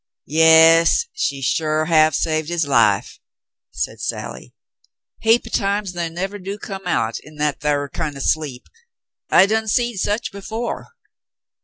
[0.25, 3.19] "Yas, she sure have saved his life,"
[3.69, 4.51] said Sally.
[5.19, 8.65] "Heap o' times they nevah do come out en that thar kin' o' sleep.
[9.29, 10.87] I done seed sech before."